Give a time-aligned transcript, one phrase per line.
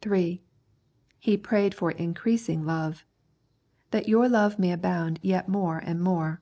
[0.00, 0.40] (3)
[1.18, 3.04] He prayed for increasing love;"
[3.90, 6.40] that your love may abound yet more and more."